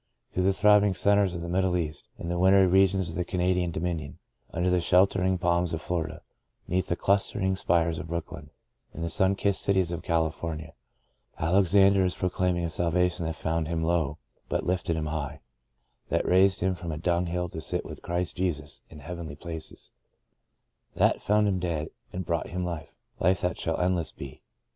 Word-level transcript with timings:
Through 0.33 0.45
the 0.45 0.53
throbbing 0.53 0.95
centres 0.95 1.35
of 1.35 1.41
the 1.41 1.47
Middle 1.47 1.73
West; 1.73 2.07
in 2.17 2.27
the 2.27 2.39
wintry 2.39 2.65
regions 2.65 3.09
of 3.09 3.13
the 3.15 3.23
Canadian 3.23 3.69
Dominion; 3.69 4.17
under 4.51 4.71
the 4.71 4.81
sheltering 4.81 5.37
palms 5.37 5.73
of 5.73 5.81
Florida; 5.83 6.23
'neath 6.67 6.87
the 6.87 6.95
clustering 6.95 7.55
spires 7.55 7.99
of 7.99 8.07
Brooklyn; 8.07 8.49
in 8.95 9.03
the 9.03 9.11
sun 9.11 9.35
kissed 9.35 9.61
cities 9.61 9.91
of 9.91 10.01
California, 10.01 10.73
Alexander 11.37 12.03
is 12.03 12.15
pro 12.15 12.31
claiming 12.31 12.65
a 12.65 12.71
salvation 12.71 13.27
that 13.27 13.35
found 13.35 13.67
him 13.67 13.83
low 13.83 14.17
but 14.49 14.63
lifted 14.63 14.95
him 14.95 15.05
high; 15.05 15.39
that 16.09 16.25
raised 16.25 16.61
him 16.61 16.73
from 16.73 16.91
a 16.91 16.97
dung 16.97 17.27
hill 17.27 17.47
to 17.49 17.61
sit 17.61 17.85
with 17.85 18.01
Christ 18.01 18.35
Jesus 18.37 18.81
in 18.89 19.01
heavenly 19.01 19.35
places; 19.35 19.91
that 20.95 21.21
found 21.21 21.47
him 21.47 21.59
dead, 21.59 21.91
and 22.11 22.25
brought 22.25 22.49
him 22.49 22.65
life 22.65 22.95
—"life 23.19 23.41
that 23.41 23.59
shall 23.59 23.79
endless 23.79 24.11
be." 24.11 24.41